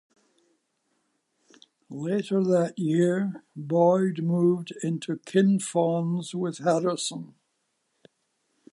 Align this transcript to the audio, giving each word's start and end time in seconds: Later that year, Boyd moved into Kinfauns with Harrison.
Later 1.91 2.43
that 2.43 2.79
year, 2.79 3.43
Boyd 3.55 4.23
moved 4.23 4.73
into 4.81 5.17
Kinfauns 5.57 6.33
with 6.33 6.57
Harrison. 6.57 7.35